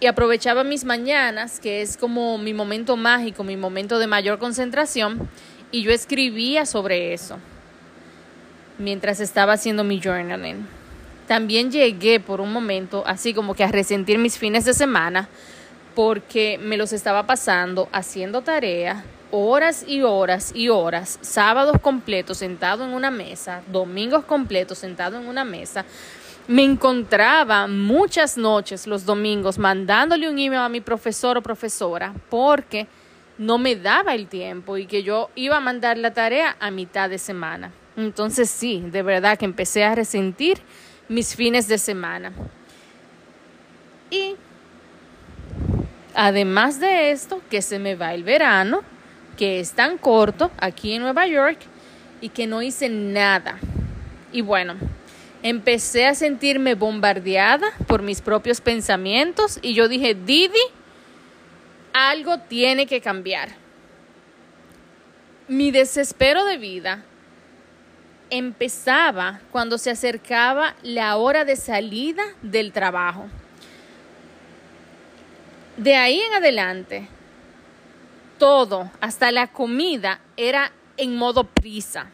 Y 0.00 0.06
aprovechaba 0.06 0.64
mis 0.64 0.84
mañanas, 0.84 1.60
que 1.60 1.82
es 1.82 1.96
como 1.96 2.38
mi 2.38 2.54
momento 2.54 2.96
mágico, 2.96 3.44
mi 3.44 3.56
momento 3.56 3.98
de 3.98 4.06
mayor 4.06 4.38
concentración, 4.38 5.28
y 5.70 5.82
yo 5.82 5.92
escribía 5.92 6.66
sobre 6.66 7.12
eso 7.12 7.38
mientras 8.78 9.20
estaba 9.20 9.54
haciendo 9.54 9.84
mi 9.84 10.00
journaling. 10.00 10.66
También 11.26 11.70
llegué 11.70 12.20
por 12.20 12.40
un 12.40 12.52
momento 12.52 13.02
así 13.06 13.34
como 13.34 13.54
que 13.54 13.64
a 13.64 13.68
resentir 13.68 14.18
mis 14.18 14.38
fines 14.38 14.64
de 14.64 14.72
semana 14.72 15.28
porque 15.94 16.58
me 16.62 16.76
los 16.76 16.92
estaba 16.92 17.26
pasando 17.26 17.88
haciendo 17.92 18.42
tarea, 18.42 19.04
horas 19.30 19.84
y 19.86 20.02
horas 20.02 20.52
y 20.54 20.68
horas, 20.68 21.18
sábados 21.20 21.76
completos 21.80 22.38
sentado 22.38 22.84
en 22.84 22.94
una 22.94 23.10
mesa, 23.10 23.62
domingos 23.70 24.24
completos 24.24 24.78
sentado 24.78 25.18
en 25.18 25.28
una 25.28 25.44
mesa. 25.44 25.84
Me 26.46 26.64
encontraba 26.64 27.66
muchas 27.66 28.38
noches 28.38 28.86
los 28.86 29.04
domingos 29.04 29.58
mandándole 29.58 30.28
un 30.28 30.38
email 30.38 30.62
a 30.62 30.68
mi 30.68 30.80
profesor 30.80 31.36
o 31.36 31.42
profesora 31.42 32.14
porque 32.30 32.86
no 33.36 33.58
me 33.58 33.76
daba 33.76 34.14
el 34.14 34.28
tiempo 34.28 34.76
y 34.76 34.86
que 34.86 35.02
yo 35.02 35.30
iba 35.34 35.58
a 35.58 35.60
mandar 35.60 35.98
la 35.98 36.14
tarea 36.14 36.56
a 36.58 36.70
mitad 36.70 37.10
de 37.10 37.18
semana. 37.18 37.70
Entonces 37.96 38.48
sí, 38.48 38.82
de 38.86 39.02
verdad 39.02 39.38
que 39.38 39.44
empecé 39.44 39.84
a 39.84 39.94
resentir 39.94 40.58
mis 41.08 41.34
fines 41.34 41.68
de 41.68 41.78
semana. 41.78 42.32
Y 44.10 44.36
además 46.14 46.80
de 46.80 47.10
esto, 47.10 47.42
que 47.50 47.60
se 47.60 47.78
me 47.78 47.94
va 47.94 48.14
el 48.14 48.24
verano, 48.24 48.82
que 49.38 49.60
es 49.60 49.72
tan 49.72 49.96
corto 49.96 50.50
aquí 50.58 50.92
en 50.92 51.02
Nueva 51.02 51.26
York 51.26 51.58
y 52.20 52.28
que 52.28 52.46
no 52.46 52.60
hice 52.60 52.88
nada. 52.88 53.58
Y 54.32 54.42
bueno, 54.42 54.74
empecé 55.42 56.06
a 56.06 56.14
sentirme 56.14 56.74
bombardeada 56.74 57.68
por 57.86 58.02
mis 58.02 58.20
propios 58.20 58.60
pensamientos 58.60 59.60
y 59.62 59.74
yo 59.74 59.88
dije, 59.88 60.14
Didi, 60.14 60.58
algo 61.92 62.38
tiene 62.40 62.86
que 62.86 63.00
cambiar. 63.00 63.50
Mi 65.46 65.70
desespero 65.70 66.44
de 66.44 66.58
vida 66.58 67.04
empezaba 68.30 69.40
cuando 69.52 69.78
se 69.78 69.90
acercaba 69.90 70.74
la 70.82 71.16
hora 71.16 71.44
de 71.44 71.56
salida 71.56 72.24
del 72.42 72.72
trabajo. 72.72 73.26
De 75.76 75.94
ahí 75.94 76.20
en 76.20 76.34
adelante, 76.34 77.08
todo, 78.38 78.90
hasta 79.00 79.30
la 79.32 79.48
comida, 79.48 80.20
era 80.36 80.72
en 80.96 81.16
modo 81.16 81.44
prisa. 81.44 82.10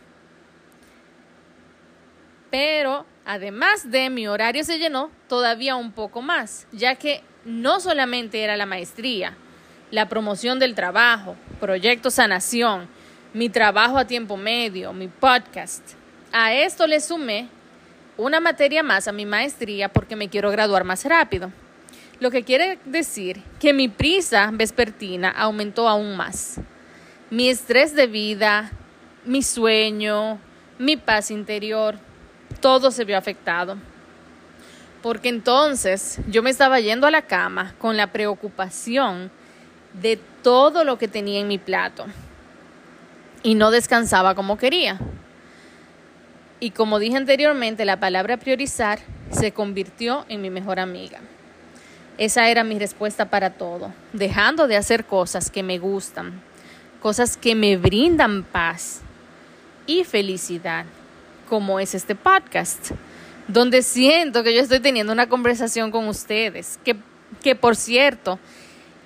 Pero 2.50 3.06
Además 3.26 3.90
de 3.90 4.10
mi 4.10 4.26
horario 4.28 4.64
se 4.64 4.78
llenó 4.78 5.10
todavía 5.28 5.76
un 5.76 5.92
poco 5.92 6.20
más, 6.20 6.66
ya 6.72 6.94
que 6.96 7.22
no 7.46 7.80
solamente 7.80 8.42
era 8.42 8.56
la 8.56 8.66
maestría, 8.66 9.34
la 9.90 10.08
promoción 10.10 10.58
del 10.58 10.74
trabajo, 10.74 11.36
proyecto 11.58 12.10
sanación, 12.10 12.86
mi 13.32 13.48
trabajo 13.48 13.96
a 13.96 14.06
tiempo 14.06 14.36
medio, 14.36 14.92
mi 14.92 15.08
podcast. 15.08 15.92
A 16.32 16.52
esto 16.52 16.86
le 16.86 17.00
sumé 17.00 17.48
una 18.18 18.40
materia 18.40 18.82
más 18.82 19.08
a 19.08 19.12
mi 19.12 19.24
maestría 19.24 19.88
porque 19.88 20.16
me 20.16 20.28
quiero 20.28 20.50
graduar 20.50 20.84
más 20.84 21.06
rápido. 21.06 21.50
Lo 22.24 22.30
que 22.30 22.42
quiere 22.42 22.78
decir 22.86 23.42
que 23.60 23.74
mi 23.74 23.88
prisa 23.88 24.48
vespertina 24.50 25.28
aumentó 25.28 25.86
aún 25.90 26.16
más. 26.16 26.58
Mi 27.28 27.50
estrés 27.50 27.94
de 27.94 28.06
vida, 28.06 28.72
mi 29.26 29.42
sueño, 29.42 30.38
mi 30.78 30.96
paz 30.96 31.30
interior, 31.30 31.96
todo 32.62 32.90
se 32.90 33.04
vio 33.04 33.18
afectado. 33.18 33.76
Porque 35.02 35.28
entonces 35.28 36.18
yo 36.26 36.42
me 36.42 36.48
estaba 36.48 36.80
yendo 36.80 37.06
a 37.06 37.10
la 37.10 37.20
cama 37.20 37.74
con 37.76 37.98
la 37.98 38.10
preocupación 38.10 39.30
de 39.92 40.18
todo 40.42 40.82
lo 40.82 40.96
que 40.96 41.08
tenía 41.08 41.40
en 41.40 41.48
mi 41.48 41.58
plato 41.58 42.06
y 43.42 43.54
no 43.54 43.70
descansaba 43.70 44.34
como 44.34 44.56
quería. 44.56 44.98
Y 46.58 46.70
como 46.70 46.98
dije 46.98 47.18
anteriormente, 47.18 47.84
la 47.84 48.00
palabra 48.00 48.38
priorizar 48.38 49.00
se 49.30 49.52
convirtió 49.52 50.24
en 50.30 50.40
mi 50.40 50.48
mejor 50.48 50.80
amiga. 50.80 51.20
Esa 52.16 52.48
era 52.48 52.62
mi 52.62 52.78
respuesta 52.78 53.28
para 53.28 53.50
todo, 53.50 53.92
dejando 54.12 54.68
de 54.68 54.76
hacer 54.76 55.04
cosas 55.04 55.50
que 55.50 55.64
me 55.64 55.78
gustan, 55.78 56.40
cosas 57.02 57.36
que 57.36 57.56
me 57.56 57.76
brindan 57.76 58.44
paz 58.44 59.00
y 59.86 60.04
felicidad, 60.04 60.86
como 61.48 61.80
es 61.80 61.92
este 61.94 62.14
podcast, 62.14 62.92
donde 63.48 63.82
siento 63.82 64.44
que 64.44 64.54
yo 64.54 64.60
estoy 64.60 64.78
teniendo 64.78 65.12
una 65.12 65.28
conversación 65.28 65.90
con 65.90 66.06
ustedes, 66.06 66.78
que, 66.84 66.96
que 67.42 67.56
por 67.56 67.74
cierto, 67.74 68.38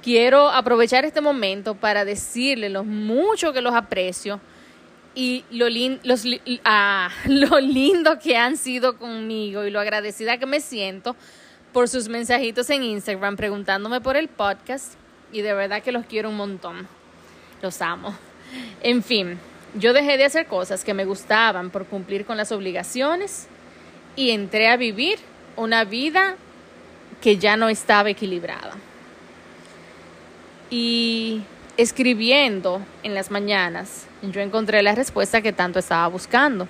quiero 0.03 0.51
aprovechar 0.51 1.07
este 1.07 1.23
momento 1.23 1.75
para 1.75 2.05
decirles 2.05 2.71
lo 2.71 2.85
mucho 2.85 3.55
que 3.55 3.63
los 3.63 3.75
aprecio 3.75 4.39
y 5.15 5.45
lo, 5.51 5.67
los, 6.05 6.25
ah, 6.65 7.11
lo 7.27 7.59
lindo 7.59 8.19
que 8.19 8.37
han 8.37 8.59
sido 8.59 8.99
conmigo 8.99 9.65
y 9.65 9.71
lo 9.71 9.81
agradecida 9.81 10.37
que 10.37 10.47
me 10.47 10.61
siento 10.61 11.17
por 11.73 11.89
sus 11.89 12.09
mensajitos 12.09 12.71
en 12.71 12.83
Instagram 12.83 13.37
preguntándome 13.37 14.01
por 14.01 14.17
el 14.17 14.29
podcast 14.29 14.95
y 15.33 15.43
de 15.43 15.55
verdad 15.55 15.83
que 15.83 15.93
los 15.93 16.07
quiero 16.07 16.31
un 16.31 16.37
montón. 16.37 16.89
Los 17.63 17.83
amo. 17.83 18.15
En 18.83 19.03
fin, 19.03 19.39
yo 19.75 19.93
dejé 19.93 20.17
de 20.17 20.25
hacer 20.25 20.47
cosas 20.47 20.85
que 20.85 20.95
me 20.95 21.05
gustaban 21.05 21.71
por 21.71 21.87
cumplir 21.87 22.25
con 22.25 22.37
las 22.37 22.53
obligaciones 22.53 23.49
y 24.17 24.31
entré 24.31 24.69
a 24.69 24.77
vivir 24.77 25.19
una 25.57 25.85
vida 25.85 26.37
que 27.21 27.37
ya 27.39 27.57
no 27.57 27.69
estaba 27.69 28.11
equilibrada. 28.11 28.75
Y 30.71 31.43
escribiendo 31.77 32.83
en 33.03 33.15
las 33.15 33.31
mañanas, 33.31 34.07
yo 34.23 34.41
encontré 34.41 34.83
la 34.83 34.95
respuesta 34.95 35.43
que 35.43 35.53
tanto 35.53 35.79
estaba 35.79 36.07
buscando. 36.09 36.69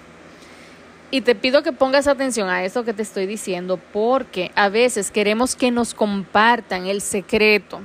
Y 1.10 1.22
te 1.22 1.34
pido 1.34 1.62
que 1.62 1.72
pongas 1.72 2.06
atención 2.06 2.50
a 2.50 2.64
eso 2.64 2.84
que 2.84 2.92
te 2.92 3.02
estoy 3.02 3.26
diciendo 3.26 3.80
porque 3.92 4.52
a 4.54 4.68
veces 4.68 5.10
queremos 5.10 5.56
que 5.56 5.70
nos 5.70 5.94
compartan 5.94 6.86
el 6.86 7.00
secreto. 7.00 7.80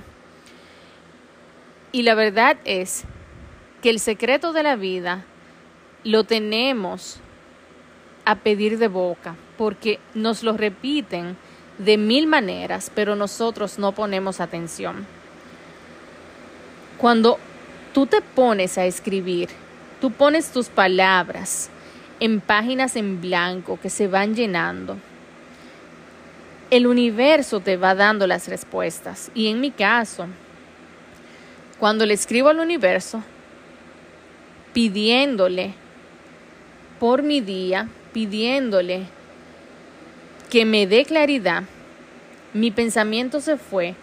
Y 1.93 2.01
la 2.01 2.15
verdad 2.15 2.57
es 2.65 3.05
que 3.81 3.89
el 3.89 3.99
secreto 3.99 4.51
de 4.51 4.63
la 4.63 4.75
vida 4.75 5.23
lo 6.03 6.25
tenemos 6.25 7.19
a 8.25 8.35
pedir 8.35 8.77
de 8.77 8.89
boca 8.89 9.35
porque 9.57 9.99
nos 10.13 10.43
lo 10.43 10.57
repiten 10.57 11.37
de 11.77 11.97
mil 11.97 12.27
maneras, 12.27 12.91
pero 12.93 13.15
nosotros 13.15 13.79
no 13.79 13.93
ponemos 13.93 14.41
atención. 14.41 15.05
Cuando 16.97 17.37
tú 17.93 18.05
te 18.05 18.21
pones 18.21 18.77
a 18.77 18.85
escribir, 18.85 19.49
tú 20.01 20.11
pones 20.11 20.51
tus 20.51 20.67
palabras 20.67 21.69
en 22.23 22.39
páginas 22.39 22.95
en 22.95 23.19
blanco 23.19 23.77
que 23.81 23.89
se 23.89 24.07
van 24.07 24.33
llenando. 24.33 24.95
El 26.69 26.87
universo 26.87 27.59
te 27.59 27.75
va 27.75 27.95
dando 27.95 28.27
las 28.27 28.47
respuestas. 28.47 29.29
Y 29.35 29.49
en 29.49 29.59
mi 29.59 29.71
caso, 29.71 30.27
cuando 31.81 32.05
le 32.05 32.13
escribo 32.13 32.47
al 32.47 32.61
universo, 32.61 33.21
pidiéndole 34.71 35.73
por 36.97 37.23
mi 37.23 37.41
día, 37.41 37.89
pidiéndole 38.13 39.03
que 40.49 40.63
me 40.63 40.87
dé 40.87 41.03
claridad, 41.03 41.63
mi 42.53 42.71
pensamiento 42.71 43.41
se 43.41 43.57
fue 43.57 43.95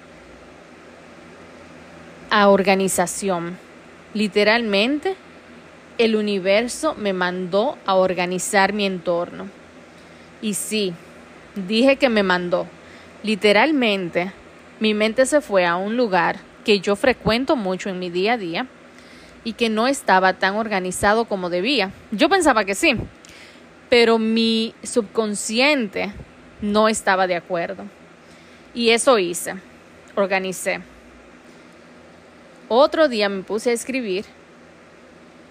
a 2.28 2.50
organización. 2.50 3.56
Literalmente, 4.12 5.16
el 6.00 6.16
universo 6.16 6.94
me 6.94 7.12
mandó 7.12 7.76
a 7.84 7.94
organizar 7.94 8.72
mi 8.72 8.86
entorno. 8.86 9.50
Y 10.40 10.54
sí, 10.54 10.94
dije 11.54 11.96
que 11.96 12.08
me 12.08 12.22
mandó. 12.22 12.66
Literalmente, 13.22 14.32
mi 14.78 14.94
mente 14.94 15.26
se 15.26 15.42
fue 15.42 15.66
a 15.66 15.76
un 15.76 15.98
lugar 15.98 16.38
que 16.64 16.80
yo 16.80 16.96
frecuento 16.96 17.54
mucho 17.54 17.90
en 17.90 17.98
mi 17.98 18.08
día 18.08 18.32
a 18.32 18.38
día 18.38 18.66
y 19.44 19.52
que 19.52 19.68
no 19.68 19.88
estaba 19.88 20.32
tan 20.32 20.56
organizado 20.56 21.26
como 21.26 21.50
debía. 21.50 21.92
Yo 22.12 22.30
pensaba 22.30 22.64
que 22.64 22.74
sí, 22.74 22.96
pero 23.90 24.18
mi 24.18 24.74
subconsciente 24.82 26.14
no 26.62 26.88
estaba 26.88 27.26
de 27.26 27.36
acuerdo. 27.36 27.84
Y 28.72 28.88
eso 28.88 29.18
hice, 29.18 29.56
organicé. 30.14 30.80
Otro 32.68 33.06
día 33.06 33.28
me 33.28 33.42
puse 33.42 33.68
a 33.68 33.74
escribir 33.74 34.24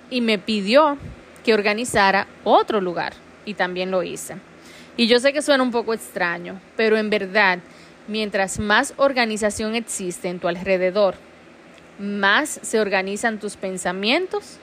y 0.10 0.22
me 0.22 0.38
pidió 0.38 0.98
que 1.43 1.54
organizara 1.54 2.28
otro 2.43 2.82
lugar 2.82 3.13
y 3.45 3.54
también 3.54 3.91
lo 3.91 4.04
hice. 4.04 4.36
Y 4.98 5.08
yo 5.08 5.19
sé 5.19 5.32
que 5.34 5.41
suena 5.41 5.63
un 5.63 5.72
poco 5.72 5.93
extraño, 5.93 6.60
pero 6.76 6.98
en 6.98 7.10
verdad, 7.10 7.60
mientras 8.08 8.60
más 8.60 8.93
organización 8.98 9.76
existe 9.76 10.28
en 10.28 10.39
tu 10.39 10.48
alrededor, 10.48 11.15
más 12.00 12.60
se 12.62 12.80
organizan 12.80 13.39
tus 13.39 13.56
pensamientos 13.56 14.58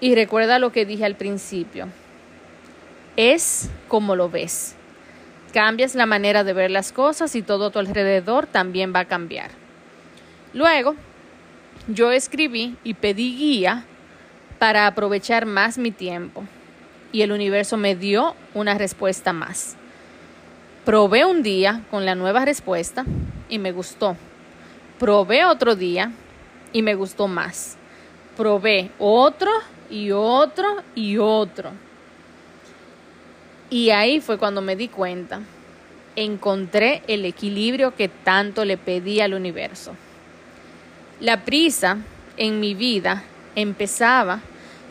y 0.00 0.14
recuerda 0.14 0.58
lo 0.58 0.72
que 0.72 0.84
dije 0.84 1.04
al 1.04 1.16
principio. 1.16 1.88
Es 3.16 3.70
como 3.88 4.14
lo 4.14 4.28
ves. 4.28 4.74
Cambias 5.52 5.94
la 5.94 6.06
manera 6.06 6.44
de 6.44 6.52
ver 6.52 6.70
las 6.70 6.92
cosas 6.92 7.34
y 7.34 7.42
todo 7.42 7.70
tu 7.70 7.78
alrededor 7.78 8.46
también 8.46 8.92
va 8.94 9.00
a 9.00 9.04
cambiar. 9.06 9.50
Luego, 10.52 10.94
yo 11.88 12.10
escribí 12.12 12.76
y 12.84 12.94
pedí 12.94 13.36
guía 13.36 13.84
para 14.58 14.86
aprovechar 14.86 15.46
más 15.46 15.78
mi 15.78 15.90
tiempo 15.90 16.44
y 17.12 17.22
el 17.22 17.32
universo 17.32 17.76
me 17.76 17.94
dio 17.94 18.34
una 18.54 18.74
respuesta 18.74 19.32
más. 19.32 19.76
Probé 20.84 21.24
un 21.24 21.42
día 21.42 21.82
con 21.90 22.04
la 22.04 22.14
nueva 22.14 22.44
respuesta 22.44 23.04
y 23.48 23.58
me 23.58 23.72
gustó. 23.72 24.16
Probé 24.98 25.44
otro 25.44 25.76
día 25.76 26.12
y 26.72 26.82
me 26.82 26.94
gustó 26.94 27.26
más. 27.26 27.76
Probé 28.36 28.90
otro 28.98 29.50
y 29.90 30.10
otro 30.12 30.82
y 30.94 31.18
otro. 31.18 31.72
Y 33.70 33.90
ahí 33.90 34.20
fue 34.20 34.38
cuando 34.38 34.60
me 34.60 34.76
di 34.76 34.88
cuenta. 34.88 35.40
Encontré 36.14 37.02
el 37.08 37.24
equilibrio 37.24 37.94
que 37.94 38.08
tanto 38.08 38.64
le 38.64 38.76
pedí 38.76 39.20
al 39.20 39.34
universo. 39.34 39.94
La 41.20 41.44
prisa 41.44 41.98
en 42.36 42.60
mi 42.60 42.74
vida 42.74 43.24
empezaba 43.56 44.40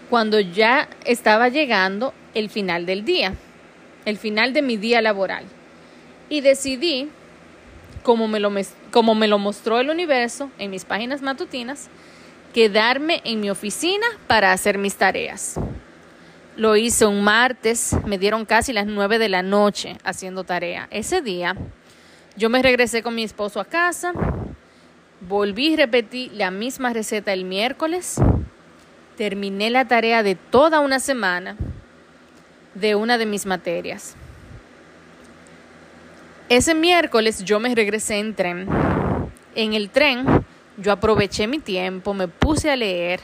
cuando 0.10 0.40
ya 0.42 0.90
estaba 1.06 1.48
llegando 1.48 2.14
el 2.34 2.50
final 2.50 2.86
del 2.86 3.06
día, 3.06 3.34
el 4.04 4.18
final 4.18 4.52
de 4.52 4.62
mi 4.62 4.76
día 4.76 5.02
laboral. 5.02 5.46
Y 6.28 6.42
decidí, 6.42 7.10
como 8.04 8.28
me 8.28 8.40
lo, 8.40 8.52
como 8.92 9.16
me 9.16 9.28
lo 9.28 9.40
mostró 9.40 9.80
el 9.80 9.90
universo 9.90 10.52
en 10.58 10.72
mis 10.72 10.84
páginas 10.84 11.22
matutinas, 11.22 11.90
quedarme 12.54 13.22
en 13.24 13.40
mi 13.40 13.50
oficina 13.50 14.06
para 14.28 14.52
hacer 14.52 14.78
mis 14.78 14.96
tareas. 14.96 15.56
Lo 16.58 16.76
hice 16.76 17.06
un 17.06 17.24
martes, 17.24 17.96
me 18.06 18.18
dieron 18.18 18.46
casi 18.46 18.74
las 18.74 18.86
nueve 18.86 19.20
de 19.20 19.30
la 19.30 19.44
noche 19.44 19.98
haciendo 20.04 20.44
tarea. 20.44 20.88
Ese 20.90 21.22
día 21.22 21.56
yo 22.38 22.50
me 22.50 22.62
regresé 22.62 23.04
con 23.04 23.16
mi 23.16 23.24
esposo 23.24 23.60
a 23.60 23.66
casa, 23.66 24.14
Volví 25.28 25.74
y 25.74 25.76
repetí 25.76 26.30
la 26.34 26.52
misma 26.52 26.94
receta 26.94 27.34
el 27.34 27.46
miércoles. 27.46 28.18
Terminé 29.18 29.70
la 29.70 29.86
tarea 29.86 30.24
de 30.24 30.36
toda 30.36 30.82
una 30.82 31.00
semana 31.00 31.56
de 32.74 32.96
una 32.96 33.18
de 33.18 33.26
mis 33.26 33.46
materias. 33.46 34.14
Ese 36.50 36.76
miércoles 36.76 37.44
yo 37.46 37.62
me 37.62 37.74
regresé 37.74 38.20
en 38.20 38.36
tren. 38.36 38.68
En 39.56 39.74
el 39.74 39.90
tren 39.90 40.44
yo 40.78 40.92
aproveché 40.92 41.48
mi 41.48 41.60
tiempo, 41.60 42.14
me 42.14 42.28
puse 42.28 42.70
a 42.70 42.76
leer, 42.76 43.22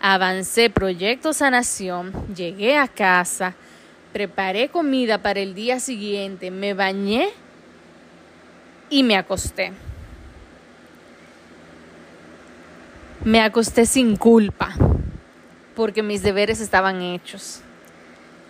avancé 0.00 0.70
proyecto 0.70 1.34
sanación, 1.34 2.12
llegué 2.34 2.78
a 2.78 2.88
casa, 2.88 3.54
preparé 4.14 4.70
comida 4.70 5.18
para 5.18 5.40
el 5.40 5.54
día 5.54 5.80
siguiente, 5.80 6.50
me 6.50 6.72
bañé 6.72 7.28
y 8.88 9.02
me 9.02 9.18
acosté. 9.18 9.72
Me 13.22 13.42
acosté 13.42 13.84
sin 13.84 14.16
culpa 14.16 14.74
porque 15.76 16.02
mis 16.02 16.22
deberes 16.22 16.60
estaban 16.60 17.02
hechos. 17.02 17.60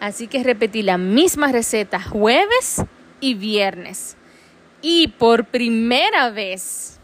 Así 0.01 0.29
que 0.29 0.43
repetí 0.43 0.83
la 0.83 0.97
misma 0.97 1.53
receta 1.53 2.01
jueves 2.01 2.83
y 3.21 3.35
viernes. 3.35 4.17
Y 4.81 5.09
por 5.09 5.45
primera 5.45 6.31
vez 6.31 7.01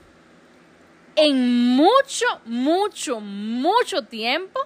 en 1.17 1.75
mucho, 1.75 2.25
mucho, 2.47 3.21
mucho 3.21 4.03
tiempo, 4.03 4.61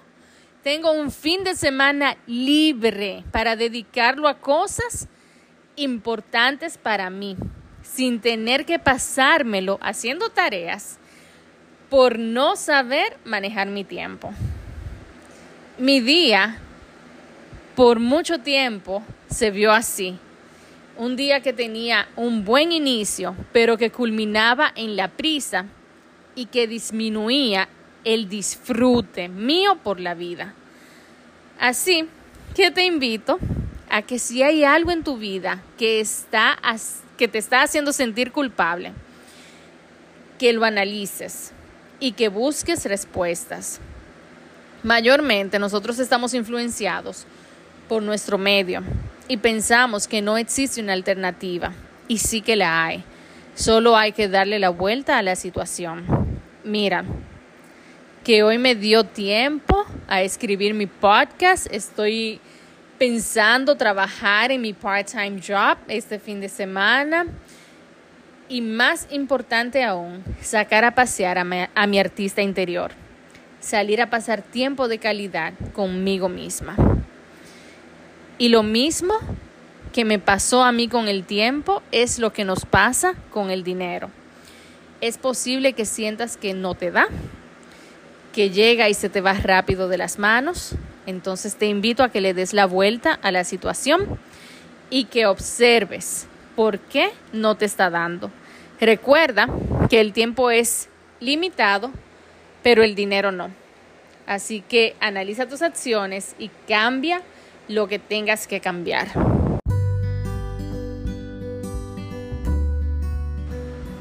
tengo 0.62 0.92
un 0.92 1.10
fin 1.10 1.42
de 1.42 1.54
semana 1.54 2.16
libre 2.26 3.24
para 3.32 3.56
dedicarlo 3.56 4.28
a 4.28 4.38
cosas 4.38 5.08
importantes 5.76 6.76
para 6.78 7.08
mí, 7.10 7.36
sin 7.82 8.20
tener 8.20 8.66
que 8.66 8.78
pasármelo 8.78 9.78
haciendo 9.80 10.28
tareas 10.30 10.98
por 11.88 12.18
no 12.18 12.56
saber 12.56 13.16
manejar 13.24 13.68
mi 13.68 13.84
tiempo. 13.84 14.32
Mi 15.78 16.00
día, 16.00 16.56
por 17.74 18.00
mucho 18.00 18.38
tiempo, 18.38 19.02
se 19.28 19.50
vio 19.50 19.72
así. 19.72 20.18
Un 20.96 21.16
día 21.16 21.40
que 21.40 21.52
tenía 21.52 22.08
un 22.16 22.46
buen 22.46 22.72
inicio, 22.72 23.36
pero 23.52 23.76
que 23.76 23.90
culminaba 23.90 24.72
en 24.74 24.96
la 24.96 25.08
prisa 25.08 25.66
y 26.34 26.46
que 26.46 26.66
disminuía 26.66 27.68
el 28.04 28.30
disfrute 28.30 29.28
mío 29.28 29.76
por 29.84 30.00
la 30.00 30.14
vida. 30.14 30.54
Así 31.60 32.08
que 32.54 32.70
te 32.70 32.86
invito 32.86 33.38
a 33.90 34.00
que 34.00 34.18
si 34.18 34.42
hay 34.42 34.64
algo 34.64 34.92
en 34.92 35.04
tu 35.04 35.18
vida 35.18 35.62
que, 35.76 36.00
está, 36.00 36.56
que 37.18 37.28
te 37.28 37.36
está 37.36 37.60
haciendo 37.60 37.92
sentir 37.92 38.32
culpable, 38.32 38.94
que 40.38 40.54
lo 40.54 40.64
analices 40.64 41.52
y 42.00 42.12
que 42.12 42.28
busques 42.28 42.86
respuestas. 42.86 43.78
Mayormente 44.86 45.58
nosotros 45.58 45.98
estamos 45.98 46.32
influenciados 46.32 47.26
por 47.88 48.04
nuestro 48.04 48.38
medio 48.38 48.84
y 49.26 49.36
pensamos 49.36 50.06
que 50.06 50.22
no 50.22 50.38
existe 50.38 50.80
una 50.80 50.92
alternativa 50.92 51.72
y 52.06 52.18
sí 52.18 52.40
que 52.40 52.54
la 52.54 52.84
hay. 52.84 53.02
Solo 53.56 53.96
hay 53.96 54.12
que 54.12 54.28
darle 54.28 54.60
la 54.60 54.68
vuelta 54.68 55.18
a 55.18 55.22
la 55.22 55.34
situación. 55.34 56.04
Mira, 56.62 57.04
que 58.22 58.44
hoy 58.44 58.58
me 58.58 58.76
dio 58.76 59.02
tiempo 59.02 59.84
a 60.06 60.22
escribir 60.22 60.72
mi 60.72 60.86
podcast. 60.86 61.66
Estoy 61.72 62.38
pensando 62.96 63.74
trabajar 63.74 64.52
en 64.52 64.60
mi 64.60 64.72
part-time 64.72 65.40
job 65.44 65.78
este 65.88 66.20
fin 66.20 66.40
de 66.40 66.48
semana. 66.48 67.26
Y 68.48 68.60
más 68.60 69.08
importante 69.10 69.82
aún, 69.82 70.22
sacar 70.40 70.84
a 70.84 70.94
pasear 70.94 71.38
a 71.38 71.86
mi, 71.86 71.98
artista 71.98 72.40
interior. 72.40 72.92
Salir 73.66 74.00
a 74.00 74.10
pasar 74.10 74.42
tiempo 74.42 74.86
de 74.86 75.00
calidad 75.00 75.52
conmigo 75.74 76.28
misma. 76.28 76.76
Y 78.38 78.50
lo 78.50 78.62
mismo 78.62 79.14
que 79.92 80.04
me 80.04 80.20
pasó 80.20 80.62
a 80.62 80.70
mí 80.70 80.86
con 80.86 81.08
el 81.08 81.24
tiempo 81.24 81.82
es 81.90 82.20
lo 82.20 82.32
que 82.32 82.44
nos 82.44 82.64
pasa 82.64 83.14
con 83.32 83.50
el 83.50 83.64
dinero. 83.64 84.08
Es 85.00 85.18
posible 85.18 85.72
que 85.72 85.84
sientas 85.84 86.36
que 86.36 86.54
no 86.54 86.76
te 86.76 86.92
da, 86.92 87.08
que 88.32 88.50
llega 88.50 88.88
y 88.88 88.94
se 88.94 89.08
te 89.08 89.20
va 89.20 89.32
rápido 89.32 89.88
de 89.88 89.98
las 89.98 90.20
manos. 90.20 90.76
Entonces 91.04 91.56
te 91.56 91.66
invito 91.66 92.04
a 92.04 92.10
que 92.10 92.20
le 92.20 92.34
des 92.34 92.52
la 92.52 92.66
vuelta 92.66 93.18
a 93.20 93.32
la 93.32 93.42
situación 93.42 94.16
y 94.90 95.06
que 95.06 95.26
observes 95.26 96.28
por 96.54 96.78
qué 96.78 97.10
no 97.32 97.56
te 97.56 97.64
está 97.64 97.90
dando. 97.90 98.30
Recuerda 98.80 99.48
que 99.90 100.00
el 100.00 100.12
tiempo 100.12 100.52
es 100.52 100.88
limitado, 101.18 101.90
pero 102.66 102.82
el 102.82 102.96
dinero 102.96 103.30
no. 103.30 103.48
Así 104.26 104.60
que 104.60 104.96
analiza 104.98 105.46
tus 105.46 105.62
acciones 105.62 106.34
y 106.36 106.50
cambia 106.66 107.22
lo 107.68 107.86
que 107.86 108.00
tengas 108.00 108.48
que 108.48 108.58
cambiar. 108.58 109.06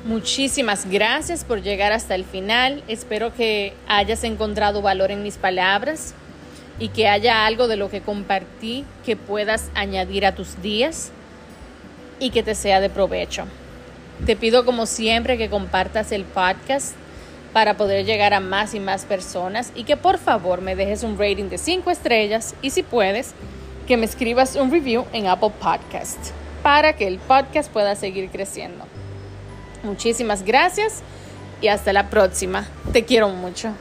Muchísimas 0.04 0.90
gracias 0.90 1.44
por 1.44 1.62
llegar 1.62 1.92
hasta 1.92 2.16
el 2.16 2.26
final. 2.26 2.84
Espero 2.88 3.36
que 3.36 3.74
hayas 3.88 4.24
encontrado 4.24 4.82
valor 4.82 5.12
en 5.12 5.22
mis 5.22 5.38
palabras 5.38 6.16
y 6.80 6.88
que 6.88 7.08
haya 7.08 7.46
algo 7.46 7.68
de 7.68 7.78
lo 7.78 7.92
que 7.92 8.02
compartí 8.02 8.84
que 9.06 9.16
puedas 9.16 9.70
añadir 9.76 10.26
a 10.26 10.34
tus 10.34 10.60
días 10.64 11.12
y 12.20 12.32
que 12.32 12.42
te 12.42 12.56
sea 12.56 12.82
de 12.82 12.90
provecho. 12.90 13.46
Te 14.26 14.36
pido 14.36 14.66
como 14.66 14.88
siempre 14.88 15.38
que 15.38 15.52
compartas 15.52 16.12
el 16.12 16.24
podcast 16.24 16.96
para 17.56 17.78
poder 17.78 18.04
llegar 18.04 18.34
a 18.34 18.42
más 18.42 18.74
y 18.74 18.82
más 18.82 19.06
personas 19.06 19.72
y 19.76 19.86
que 19.86 19.96
por 19.96 20.18
favor 20.18 20.60
me 20.60 20.76
dejes 20.76 21.04
un 21.04 21.18
rating 21.18 21.46
de 21.46 21.58
5 21.58 21.90
estrellas 21.90 22.54
y 22.62 22.72
si 22.72 22.84
puedes 22.84 23.34
que 23.88 23.96
me 23.96 24.06
escribas 24.06 24.58
un 24.58 24.70
review 24.70 25.06
en 25.14 25.28
Apple 25.28 25.54
Podcast 25.58 26.20
para 26.62 26.98
que 26.98 27.08
el 27.08 27.18
podcast 27.18 27.72
pueda 27.72 27.96
seguir 27.96 28.30
creciendo. 28.30 28.84
Muchísimas 29.84 30.44
gracias 30.44 31.02
y 31.62 31.70
hasta 31.70 31.94
la 31.94 32.10
próxima. 32.10 32.68
Te 32.92 33.06
quiero 33.06 33.30
mucho. 33.30 33.72